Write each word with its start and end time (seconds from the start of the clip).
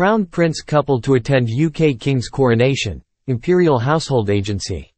Crown 0.00 0.24
Prince 0.24 0.62
couple 0.62 0.98
to 1.02 1.16
attend 1.16 1.50
UK 1.50 2.00
King's 2.00 2.30
coronation. 2.30 3.02
Imperial 3.26 3.78
Household 3.78 4.30
Agency 4.30 4.90